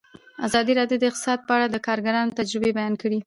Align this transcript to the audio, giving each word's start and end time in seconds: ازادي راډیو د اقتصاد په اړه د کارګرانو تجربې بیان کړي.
ازادي 0.47 0.73
راډیو 0.79 0.97
د 0.99 1.03
اقتصاد 1.09 1.39
په 1.47 1.51
اړه 1.57 1.67
د 1.69 1.77
کارګرانو 1.87 2.35
تجربې 2.39 2.71
بیان 2.77 2.93
کړي. 3.01 3.19